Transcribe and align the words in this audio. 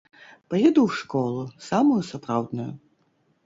Паеду 0.53 0.81
ў 0.87 0.89
школу, 1.03 1.41
самую 1.69 2.01
сапраўдную. 2.11 2.69